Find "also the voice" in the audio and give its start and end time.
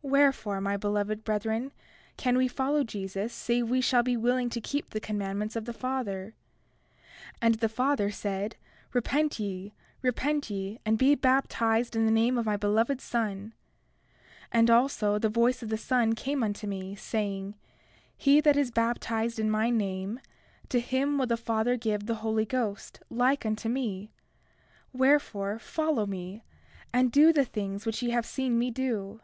14.70-15.62